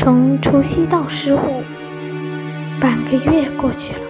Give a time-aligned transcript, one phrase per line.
[0.00, 1.62] 从除夕到十五，
[2.80, 4.00] 半个月过去了。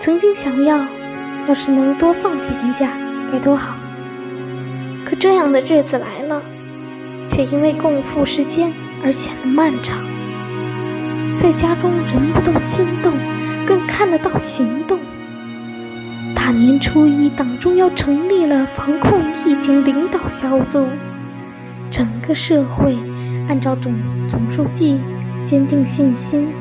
[0.00, 0.84] 曾经想要，
[1.46, 2.90] 要是能多放几天假
[3.30, 3.76] 该多好。
[5.04, 6.42] 可这样的日子来了，
[7.30, 8.72] 却因为共赴时间
[9.04, 9.96] 而显得漫长。
[11.40, 13.12] 在家中人不动心动，
[13.64, 14.98] 更看得到行动。
[16.34, 20.88] 大年初一，党中央成立了防控疫情领导小组，
[21.92, 22.96] 整个社会。
[23.48, 23.92] 按照总
[24.28, 25.00] 总书记
[25.44, 26.52] 坚定信心，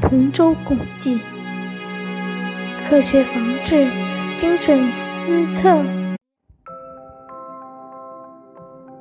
[0.00, 1.20] 同舟共济，
[2.88, 3.86] 科学防治，
[4.38, 5.82] 精准施策。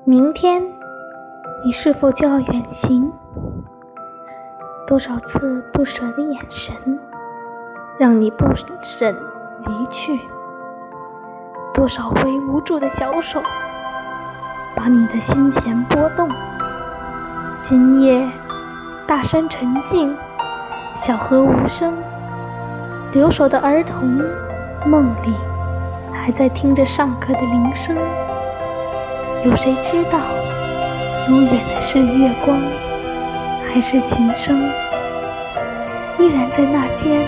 [0.05, 0.63] 明天，
[1.65, 3.11] 你是否就要远行？
[4.87, 6.75] 多少次不舍的眼神，
[7.99, 9.15] 让你不忍
[9.65, 10.17] 离去；
[11.73, 13.43] 多少回无助的小手，
[14.75, 16.27] 把你的心弦拨动。
[17.69, 18.27] 今夜，
[19.05, 20.17] 大山沉静，
[20.95, 21.93] 小河无声，
[23.11, 24.19] 留守的儿童
[24.87, 25.35] 梦里
[26.11, 27.95] 还在听着上课的铃声。
[29.45, 30.17] 有谁知道，
[31.27, 32.59] 永远的是月光，
[33.67, 34.57] 还是琴声？
[36.17, 37.21] 依然在那间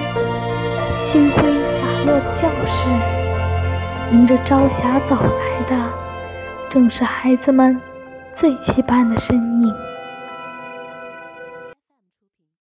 [0.97, 2.89] 星辉洒落的教室，
[4.11, 5.89] 迎着朝霞走来的，
[6.67, 7.79] 正是孩子们
[8.33, 9.71] 最期盼的身影。